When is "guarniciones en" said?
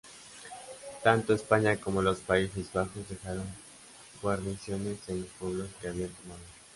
4.23-5.19